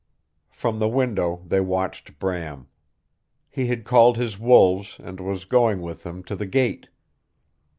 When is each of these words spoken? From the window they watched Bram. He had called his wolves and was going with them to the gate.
From 0.49 0.79
the 0.79 0.89
window 0.89 1.43
they 1.45 1.61
watched 1.61 2.17
Bram. 2.17 2.67
He 3.51 3.67
had 3.67 3.83
called 3.83 4.17
his 4.17 4.39
wolves 4.39 4.97
and 5.03 5.19
was 5.19 5.45
going 5.45 5.79
with 5.83 6.01
them 6.01 6.23
to 6.23 6.35
the 6.35 6.47
gate. 6.47 6.87